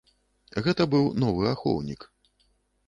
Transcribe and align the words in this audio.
Гэта 0.67 0.87
быў 0.95 1.05
новы 1.25 1.43
ахоўнік. 1.53 2.11